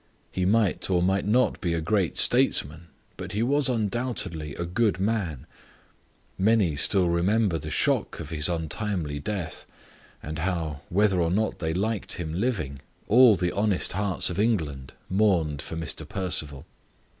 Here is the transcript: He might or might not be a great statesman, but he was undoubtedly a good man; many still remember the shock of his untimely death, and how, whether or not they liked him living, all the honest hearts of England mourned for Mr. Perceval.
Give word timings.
He 0.31 0.45
might 0.47 0.89
or 0.89 1.03
might 1.03 1.27
not 1.27 1.61
be 1.61 1.75
a 1.75 1.79
great 1.79 2.17
statesman, 2.17 2.87
but 3.17 3.33
he 3.33 3.43
was 3.43 3.69
undoubtedly 3.69 4.55
a 4.55 4.65
good 4.65 4.99
man; 4.99 5.45
many 6.39 6.75
still 6.75 7.07
remember 7.07 7.59
the 7.59 7.69
shock 7.69 8.19
of 8.19 8.31
his 8.31 8.49
untimely 8.49 9.19
death, 9.19 9.67
and 10.23 10.39
how, 10.39 10.81
whether 10.89 11.21
or 11.21 11.29
not 11.29 11.59
they 11.59 11.71
liked 11.75 12.13
him 12.13 12.33
living, 12.33 12.79
all 13.07 13.35
the 13.35 13.51
honest 13.51 13.91
hearts 13.93 14.31
of 14.31 14.39
England 14.39 14.93
mourned 15.07 15.61
for 15.61 15.75
Mr. 15.75 16.09
Perceval. 16.09 16.65